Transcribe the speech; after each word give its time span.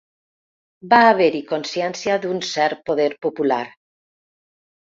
Va 0.93 1.01
haver-hi 1.09 1.41
consciència 1.51 2.17
d’un 2.25 2.41
cert 2.53 2.81
poder 2.91 3.09
popular. 3.27 3.63